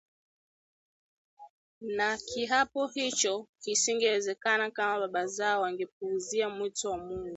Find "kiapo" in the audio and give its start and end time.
2.17-2.87